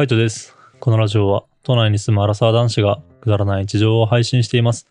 [0.00, 0.56] カイトです。
[0.78, 4.88] このラジオは都内に住むアラサー男子がくだらない日常を配信しています。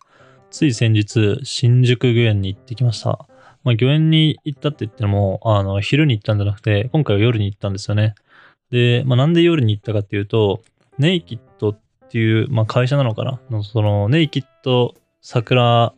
[0.52, 3.26] つい先日、新宿御苑に行ってきました。
[3.64, 8.14] まあ、御苑に行ったって言っても、あの、昼に行ったんじゃなくて、今回は夜に行ったんですよね。
[8.70, 10.62] で、まあ、なんで夜に行ったかっていうと、
[10.96, 13.40] ネイキッドっていう、まあ、会社なのかな？
[13.50, 15.92] のその、ネイキッド桜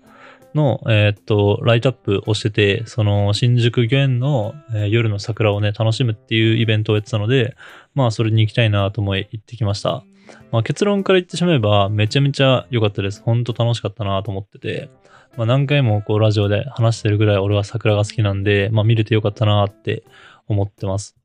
[0.54, 7.56] の、えーっと、ライトアップをしてて、その、新宿御苑の、えー夜の桜をね、楽しむっていうイベントをやってたので、
[7.94, 10.04] まあ、それに行きたいなと思い行ってきました。
[10.50, 13.22] まあ、結論から言ってしまえば、めちゃめちゃ良かったです。
[13.22, 14.90] ほんと楽しかったなと思ってて、
[15.36, 20.04] まあ、何回もこう、ラジオで話してるぐらい俺は桜が好きなんで、まあ、見れてよかったなって
[20.48, 21.16] 思ってます。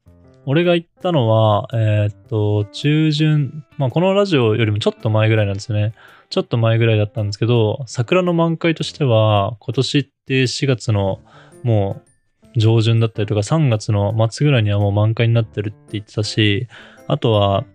[0.50, 5.94] 俺が行ったのは、えーっと、中旬、まあ、このラジオよりもちょっと前ぐらいなんですよね。
[6.30, 11.20] ちょっと前ぐらいだったんですけど、桜の満開としては、今年って4月の
[11.64, 12.02] も
[12.56, 16.70] う上旬だったりとか、3月の末ぐらいにはもう満開になってるって言ってたし、
[17.10, 17.66] あとは、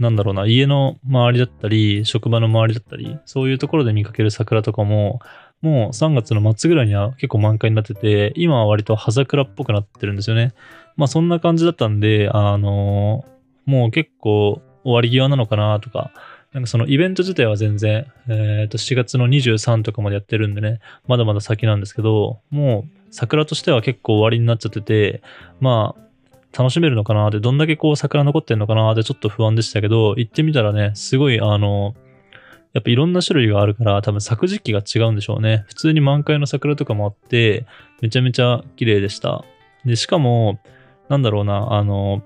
[0.00, 5.20] なんだろうな、家の周りだったり、職場の周りだったり、そういうところで見かける桜とかも、
[5.60, 10.54] もう3月の末ぐらいには結構満開になってて、今は割と葉桜っぽくなってるんですよね。
[10.96, 13.24] まあそんな感じだったんで、あの
[13.66, 16.12] もう結構終わり際なのかなとか、
[16.52, 25.22] なんかそのイベント自体は全然、えっ、と4月の23とかまでやってるんでね、まだまだ先なんですけど、もう桜としては結構終わりになっちゃってて、
[25.60, 26.08] まあ、
[26.56, 31.94] 楽しめるのかなって、どんだけこう桜残ってんのかなってちょっと不安でしたけど、行ってみたらね、すごいあの、
[32.72, 35.64] やっぱいろんな種類があるから、多分咲く時期が違うんでしょうね。
[35.68, 37.66] 普通に満開の桜とかもあって、
[38.02, 39.44] めちゃめちゃ綺麗でした。
[39.84, 40.60] で、しかも、
[41.08, 42.22] なんだろうな、あの、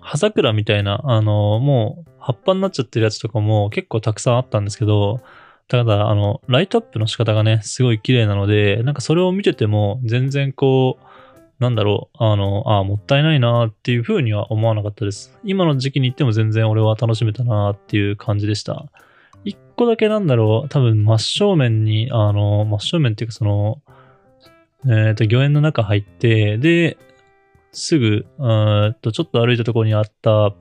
[0.00, 5.20] 葉桜みたいな、あの、もう葉っぱになっちゃってるやつとかも結構たくさんあったんですけど、
[5.68, 11.06] ただ、あの、ライトアップの仕方がね、すごい綺麗なので、なんかそれを見てても、全然こう、
[11.60, 15.38] なんだろう、あの、あもったいないなっていう風には思わなかったです。
[15.44, 18.86] 今の時期に行っても全然俺は楽しめたなっていう感じでした。
[19.80, 23.82] 個だけなんだろう、多分真正面に、あの、真正面っていうかその、
[24.86, 26.98] えっ、と、御苑の中入って、で、
[27.72, 30.54] すぐ、うんと、ちょっと歩いたところにあった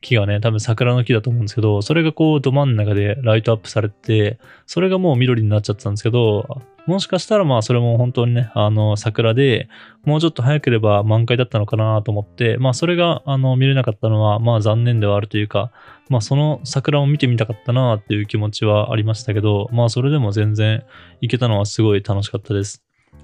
[0.00, 9.68] 木がね、多分桜の木だと思うんですけど、それがこう、ど真ん中でライトアップされて、それがもう緑になっちゃったんですけど、もしかしたらまあそれも本当にね、あの、桜で、
[10.04, 15.70] もうちょっと早ければ満開だったのかなと思って、まあそれが、あの、見れなかったのは、まあ残念ではあるというか、
[16.08, 20.82] まあその桜を見てみたかったなっていう気持ちはありましたけど、まあそれでも全然
[21.20, 22.82] 行けたのはすごい楽しかったです。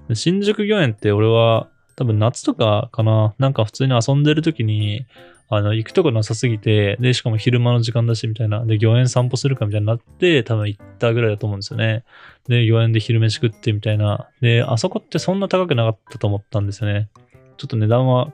[0.09, 5.07] で新宿御苑って俺は多分夏とかかな、なんか普通に遊んでる時に、
[5.49, 12.05] あの、行くとこなさすぎて、で、しかも昼間の時間だしみたいな、で、御苑散歩するかみたいになって、多分行ったぐらいだと思うんですよね。
[12.49, 14.29] で、御苑で昼飯食ってみたいな。
[14.41, 17.09] で、あそこってそんな高くなかったと思ったんですよね。
[17.57, 18.33] ちょっと値段は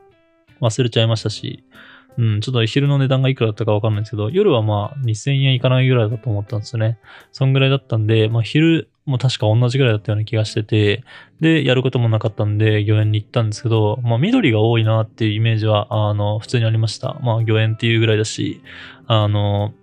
[0.61, 1.65] 忘れちゃいましたし、
[2.19, 6.99] うん、ちょっと昼の値段がいくらだったかわかんないですけど、夜はまあ2000円いかないぐらいだと思ったんですよね。
[7.31, 11.05] そんぐらいだったんで、まあ昼もう確か同じぐらいだったような気がしてて、
[11.41, 17.15] で、やることもなかったんで、御苑に行ったんですけど、まあ緑が多いなっていうイメージは、あの、普通にありました。
[17.23, 18.63] まあ御苑っていうぐらいだし、
[19.07, 19.75] あの、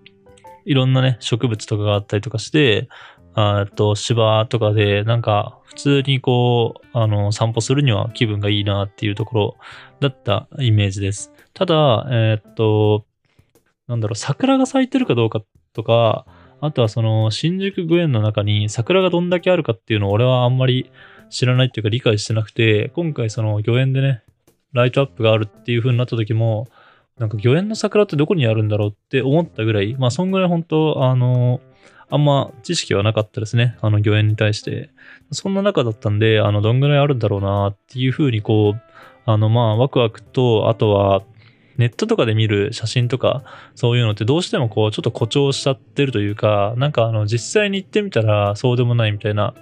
[0.65, 2.87] いろんなね、植物とかがあったりとかして、
[3.33, 9.57] あーっと、芝とかで、なんか、普通にこう、あの、散歩するには気分がいいなっていうところ
[9.99, 11.31] だったイメージです。
[11.53, 13.05] ただ、えーっと、
[13.87, 15.41] なんだろう、桜が咲いてるかどうか
[15.73, 16.25] とか、
[16.61, 20.91] あとはその、新宿御苑の中に桜がどんだけあるかっていうのを俺はあんまり
[21.29, 24.23] 知らないっていうか理解してなくて、今回その御苑でね、
[24.73, 26.67] ライトアップがあるっていう風になった時も、
[27.17, 31.61] なんか御苑の桜ってどこにあるんだろうって思ったぐらい、まあそんぐらい本当、あの、
[32.11, 33.77] あんま知識はなかったですね。
[33.81, 34.89] あの御苑に対して。
[35.31, 38.81] そんな中だったんで、あの、どんぐらいあるんだろうなっていう風にこう、
[39.25, 41.21] あの、まあ、ワクワクと、あとは、
[41.79, 49.53] ネットとかで見る写真とか、そういうのってどうしてもこう、ちょっと誇張しちゃってるというか、なんかあの、実際に行ってみたらそうでもないみたいな。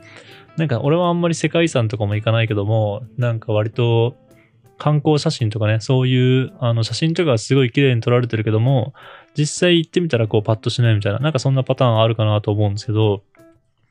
[0.58, 4.16] なんか俺はあんまり世界遺産とかも行かないけども、なんか割と
[4.80, 8.94] 観光写真とかね、そういうあの写真とかすごい綺麗に撮られてるけども、
[9.38, 13.22] 実際行ってみたらこうパッとしないみたいな、なんかそんなパターンあるかなと思うんですけど、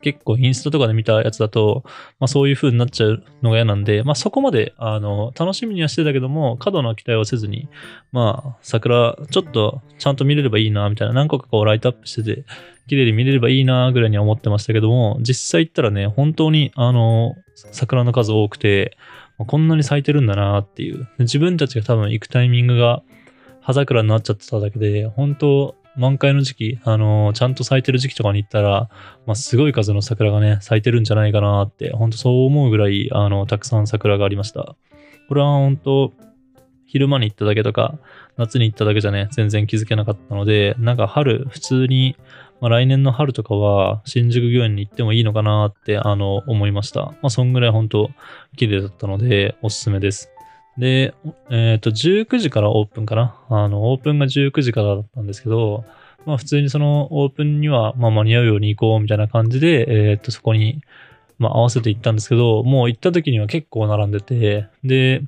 [0.02, 1.82] 結構インスタとかで見たやつだと、
[2.18, 7.68] まあそういう風になっちゃうのが嫌なんで、まあそこまで、あの、楽しみにはしてたけども、過度な期待をせずに、
[8.12, 12.44] まあ桜、ちょっとちゃんと見れればいいな、みたいな、何個かこうライトアップしてて、
[12.88, 18.96] 綺麗に見れればいいな、ぐらいには思ってましたけども、実際行ったらね、本当に、あの、桜の数多くて、
[19.38, 21.08] こんなに咲いてるんだなっていう。
[21.18, 23.02] 自分たちが多分行くタイミングが
[23.60, 28.88] 葉桜になっちゃってただけで、本当満開の時期、あのーちゃんと咲いてる時期とかに行ったら、
[29.26, 34.76] まあ、すごい数の桜がね、咲いてるんじゃないかなって、本当そう思うぐらい、あの、たくさん桜がありました。
[35.28, 36.12] これは本当
[36.86, 37.98] 昼間に行っただけとか、
[38.36, 42.16] 夏に行っただけじゃね、全然気づけなかったので、なんか春、普通に、
[42.60, 47.06] まあ、来年の春とかは新宿御苑に行ってもいいのかなって、あの、思いました。
[47.06, 48.10] まあ、そんぐらい本当
[48.56, 50.35] 綺麗だったので、おすすめです。
[50.78, 51.14] で、
[51.50, 53.36] えっ、ー、と、19時からオープンかな。
[53.48, 55.84] あの、オープンが19時からだったんですけど、
[56.26, 60.82] まあ普通にそのオープンには、まあ間に合うように行こうみたいな感じで、えっ、ー、と、そこに、
[61.38, 65.22] まあ合わせて行ったんですけど、もう行った時には結構並んでて、で、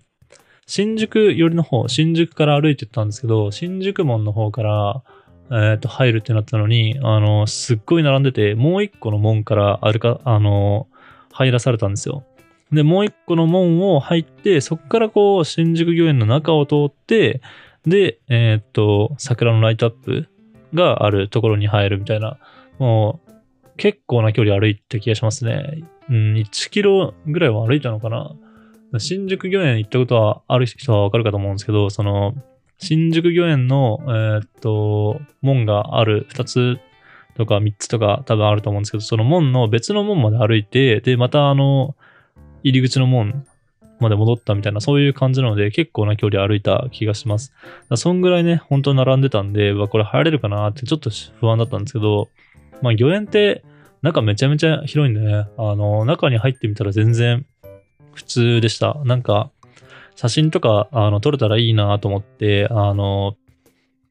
[0.67, 5.03] 新宿寄りの方、新宿から歩いてったんですけど、新宿門の方から、
[5.51, 10.89] えっ、ー、と、入るってなったのに、あの、すっごい並んでて、もう一個の門から歩か、あの、
[11.33, 12.25] 入らされたんですよ。
[12.73, 17.41] で、もう一個の門を入って、そこからこう、新宿御苑の中を通って、
[17.87, 20.29] で、えー、っと、桜のライトアップ
[20.75, 22.39] があるところに入るみたいな、
[22.79, 23.33] もう、
[23.77, 25.85] 結構な距離歩いた気がしますね。
[26.11, 28.33] うん、1キロぐらいは歩いたのかな。
[28.99, 32.35] 新宿御苑行ったことはある人はわかるかと思うんですけど、その、
[32.79, 36.79] 新宿御苑の、えー、っと、門がある2つ
[37.37, 41.97] とか3つとか多分あると思うんですけど、その門の別の門まで歩いて、で、またあの、
[42.63, 43.47] 入り口の門
[44.01, 47.53] まで戻ったみたいな、そういう感じなので、結構な距離歩いた気がします。
[47.95, 51.11] そんぐらいね、本当並んでたんで、わこれ入れるかなってちょっと
[51.41, 52.29] 不安だったんですけど、
[52.83, 53.65] まあ、御苑って
[54.03, 57.45] 中めちゃめちゃ広いんでね、あの、中に入ってみたら全然
[58.15, 58.95] 普通でした。
[59.05, 59.51] なんか、
[60.15, 63.37] 写真とか、あの、撮れたらいいなと思って、あの、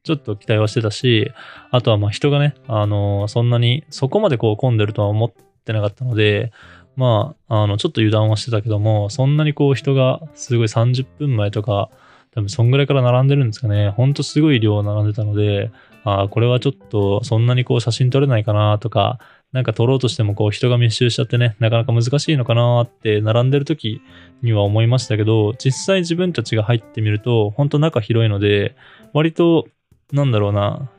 [0.04, 1.30] ちょっと期待はしてたし、
[1.70, 5.32] あとはまあ人がね、あの、そんなに、そこまでこう混んでるとは思っ
[5.64, 6.52] てなかったので、
[6.98, 11.90] まあ、あの、ちょっと油断はしてたけども、そんなにこう人がすごい30分前とか、
[12.32, 13.90] 多分そんぐらいから並んでるんですかね。
[13.90, 15.70] ほんとすごい量並んでたので、
[16.02, 19.20] ああ、これはちょっとそんなにこう写真撮れないかなとか、
[19.52, 24.02] なんか撮ろうとしてもこう人が密集しちゃってね、なかなか難しいのかなって並んでる時
[24.42, 28.74] には思いましたけど、実際自分たちが入ってみると、ほんと中広いので、
[29.12, 29.68] 割と、
[30.12, 30.90] なんだろうな、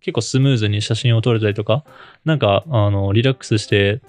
[0.00, 1.84] 結構スムーズに写真を撮れたりとか、
[2.24, 4.00] なんか、あの、リラックスして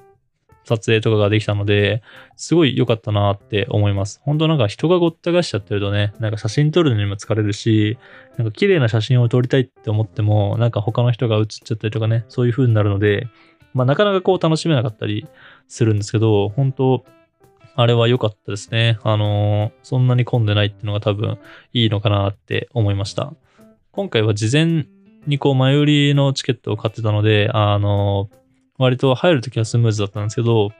[0.66, 2.02] 撮影とかができたので、
[2.36, 4.22] すごい良かったなって思います。
[4.24, 7.98] 本当なんか人がごった返しちゃってるとね、なんか写真撮るのにも疲れるし、
[8.38, 13.28] なんか綺麗な写真を撮りたいって思っても、なんか他の人が写っちゃったりとかね、そういう風になるので、
[13.74, 15.28] まあなかなかこう楽しめなかったり
[15.68, 17.04] するんですけど、本当
[17.76, 19.00] あれは良かったですね。
[19.04, 21.40] あのー、そんなに混んでないっていうのが多分
[21.74, 23.34] いいのかなって思いました。
[23.92, 24.86] 今回は事前
[25.28, 28.43] にこう前売りのチケットを買ってたので、あのー
[28.84, 30.72] 割と入るときはスムーズだったんですけど、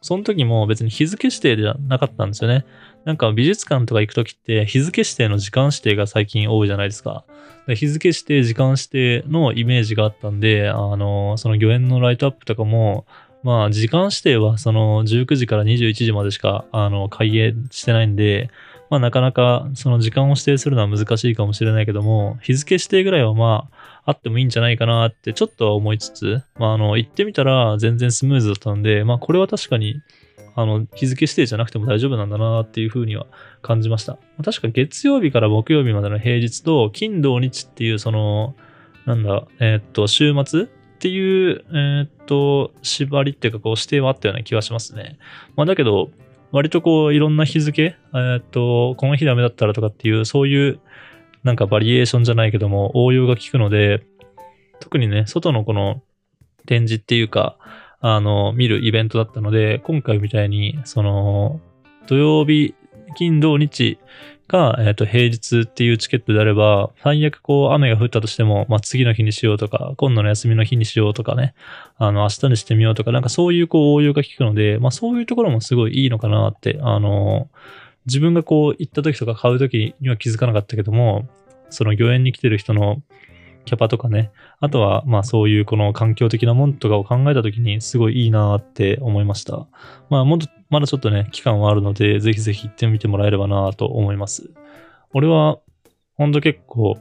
[0.00, 2.66] その時も別に日付指定ではなかったんですよね。
[3.04, 7.24] なんか美術館とか行くときって日付指定の時間指定が最近多いじゃないですか。
[7.66, 13.06] で日付指定、時間指定のイメージがあったんで、あの、その御苑のライトアップとかも、
[13.42, 18.50] まあ時間指定はその19時から21時までしか、あの、開営してないんで、
[18.94, 23.68] まあなかなかその時間を指定するのは難しいかもしれないけども、日付指定ぐらいはま
[24.04, 30.00] ああってもいいんじゃないかなってちょっとは思いつつ、まああの行ってみたら全然スムーズだったんで、まあこれは確かに
[30.54, 33.26] あの日付指定じゃなくても大丈夫なんだなっていうふうには
[33.62, 34.16] 感じました。
[34.44, 38.54] 確か月曜日から木曜日までの平日と金土日っていうその、
[39.06, 40.66] なんだ、えー、っと、週末っ
[41.00, 45.18] ていう、えー、っと、縛りっていうかこう指定はあったような気がしますね。
[45.56, 46.10] まあだけど、
[46.54, 50.78] 割とこう、いろんな日付、えー、っと、この日ダメだったらとかっていう、そういう、
[51.42, 54.06] なんかバリエーションじゃないけども、応用が効くので、
[54.78, 56.04] 特にね、外のこの
[56.64, 57.58] 展示っていうか、
[58.00, 61.60] あの、見るイベントだったので、今回みたいに、その、
[62.06, 62.76] 土曜日、
[63.16, 63.98] 金、土、日
[64.48, 71.54] が、えっ、ー、と、平日っていうチケットであれば、最悪こう、雨が降ったとしても、まあ、次の日にしようとか、今度の休みの日にしようとかね、
[71.96, 77.48] あの、明日にしてみようとか、なんかそういうこう、応用が効くので、まあ、そういうところもすごいいいのかなって、あの、
[78.06, 81.26] 自分がこう、行った時とか買う時には気づかなかったけども、
[81.70, 83.02] その御苑に来てる人の
[83.64, 84.30] キャパとかね、
[84.60, 89.66] あとは、まあそういうこの環境的なもんとかを考えたときにすごいいいなって思いました。
[90.10, 94.50] まあもっと、まだちょっとね、期間はあるので、ぜひぜひ行ってみてもらえればなと思います。
[95.12, 95.58] 俺は、
[96.16, 96.98] ほんと結構、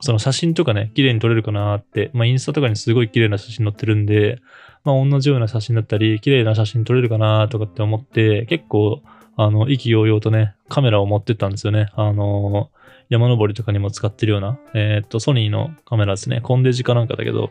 [0.00, 4.40] その写真とかね、綺麗に撮れるかなって、まあインスタとかにすごい綺麗な写真載ってるんで、
[4.84, 9.02] まあ同じような写真だったり、綺麗な写真撮れるかなとかって思って、結構、
[9.36, 11.90] あの、意気揚々とね、カメラを持ってったんですよね。
[11.94, 12.70] あの
[13.10, 16.40] 山登りとかにも使ってるような、えっ、と、ソニーのカメラですね。
[16.40, 17.50] コンデジかなんかだけど、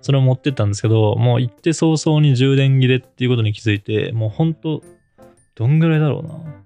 [0.00, 4.82] それを持ってったんですけど、もう行って早々に充電切れっていうことに気づいて、もうほんと、
[5.56, 6.64] どんぐらいだろうな。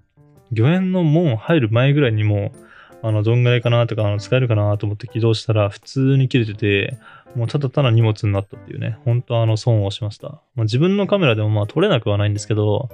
[0.55, 6.97] 御苑の門入る前ぐらいにもう、あの、どんぐらいかなとか、あの、使えるかなと思って起動したら、普通に切れてて、
[7.35, 10.27] もうただただ荷物になったっていうね、本当あの、損をしました。
[10.55, 12.89] まあ、自分のカメラでもまあ撮れなくはないんですけど、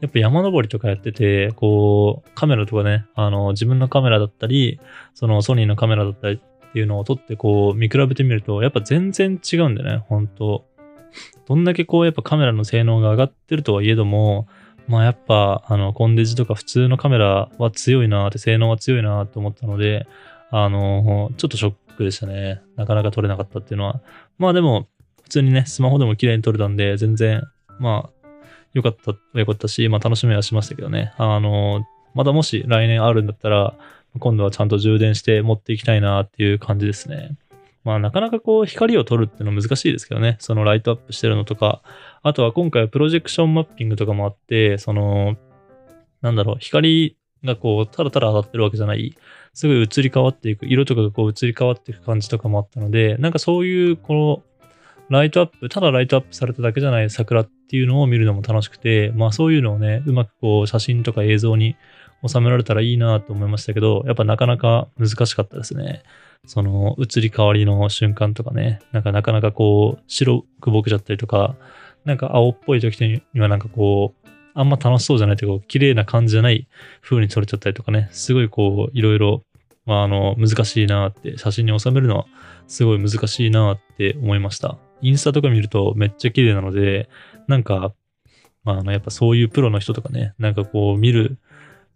[0.00, 4.80] やっぱ山登りとかやってて、こう、カメラとかね、あの、自分のカメラだったり、
[5.14, 6.40] そのソニーのカメラだったり
[6.70, 10.64] っていうのを撮ってこう見比べてみると、やっぱ全然違うんだよね、本当
[11.46, 14.46] どんだけこうやっぱカメラの性能が上がってるとはいえども、
[14.86, 20.06] まあやっぱあのコンデジとか普通のカメラは強いなって、性能は強いなって思ったので、
[20.50, 22.60] あの、ちょっとショックでしたね。
[22.76, 24.00] なかなか撮れなかったっていうのは。
[24.38, 24.88] まあでも、
[25.22, 27.42] 普通にね、スマホでも綺麗に撮れたんで、全然、
[27.78, 28.19] まあ、
[28.72, 31.12] 良かった良かったし、まあ楽しみはしましたけどね。
[31.16, 33.74] あの、まだもし来年あるんだったら、
[34.18, 37.36] 今度はちゃんと充電して持っていきたいなっていう感じですね。
[37.84, 40.36] まあなかなかこう光を取るっていうのは難しいですけどね。
[40.40, 41.82] そのライトアップしてるのとか。
[42.22, 45.36] あとは今回はプロジェクションマッピングとかもあって、その、
[46.20, 49.16] なんだろう、光がこう、ただただ当たってるわけじゃない、
[49.54, 54.42] すごい移り変わっていく、色とかがこう移り変わっていく感じとかもあったので、なんかそういう、この、
[55.10, 61.76] ライトアップ、ただライトアップされただけじゃない桜っていうのを見るのも楽しくて、まあそういうのをね、うまくこう写真とか映像に
[62.26, 66.04] 収められたらいいなと思いましたけど、やっぱなかなか難しかったですね。
[66.46, 71.56] その移り変わりの瞬間とかね、なんかなかなかこう白くぼけちゃったりとか、
[72.04, 72.96] なんか青っぽい時
[73.34, 76.68] にはなんかこう、あんま楽しそうじゃないというか、綺麗な感じじゃない
[77.02, 79.42] 風に撮れちゃったりとかね、すごいこう、いろいろ、
[79.86, 82.26] まあ、あの、難しいなって、写真に収めるのは
[82.66, 84.78] すごい難しいなって思いました。
[85.02, 87.08] インスタとか見るとめっちゃ綺麗なので、
[87.46, 87.94] なんか、
[88.64, 91.38] まあ、あの、やっぱそういうプロの人とかね、なんかこう見る、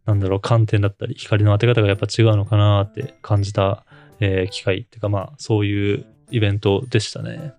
[0.06, 3.84] なんだろう、観点だったり、光の当て方がやっぱ違うのかなって感じた、
[4.20, 7.54] えー、機会っていうか、まあ、そういうイベントでしたね。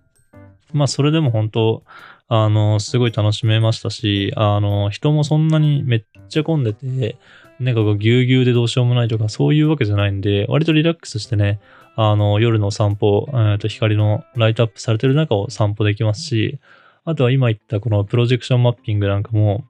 [0.72, 1.84] まあ、それでも本当、
[2.28, 7.16] あの、すごい楽しめましたし、あの、人もそんなにめっちゃ混んでて、
[7.60, 11.60] なんかこう、ぎゅうぎゅうでどうしようもないとか、そういうわけじゃないんで、割とリラックスしてね、
[11.96, 16.58] あの、夜の散歩、えー、と光のライトアップされてる中を散歩できますし、
[17.04, 19.64] あとは今言ったこのプロジェクションマッピングなんかも、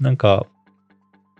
[0.00, 0.46] なんか、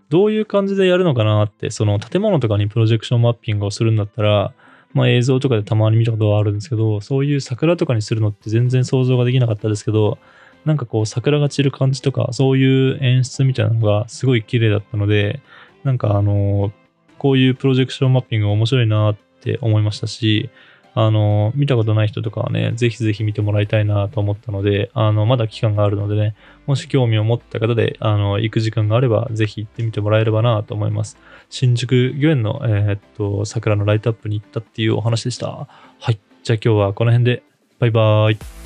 [0.09, 4.53] どういう感じでやるのかなって、その建物とかにプロジェクションマッピングをするんだったら、
[4.93, 10.17] まあ映像とかでたまに見たことはあるんですけど、そういう桜とかにするのって全然想像ができなかったですけど、
[10.65, 15.41] なんかこう桜が散る感じとか、そういう演出みたいなのがすごい綺麗だったので、
[15.83, 16.71] なんかあの、
[17.17, 19.15] こういうプロジェクションマッピング面白いなっ
[19.45, 20.49] って思いましたし、
[20.97, 26.35] あの、見たことない人とかはね、ぜひぜひ見てもらいたいなと思ったので、あの、まだ期間があるのでね、
[26.67, 31.17] もし興味を持った方で、あの、行く時間があれば、ぜひ行ってみてもらえればなと思います。
[31.49, 35.67] 新宿御苑の、えー、っと、桜のライトアップに行ったっていうお話でした。
[35.99, 36.17] はい。
[36.43, 37.43] じゃあ今日はこの辺で、
[37.79, 38.64] バイバーイ。